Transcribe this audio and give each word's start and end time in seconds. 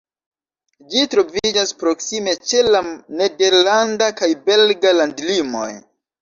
Ĝi 0.93 1.01
troviĝas 1.13 1.73
proksime 1.83 2.33
ĉe 2.53 2.63
la 2.69 2.81
nederlanda 3.19 4.09
kaj 4.23 4.31
belga 4.49 4.95
landlimoj. 4.97 5.69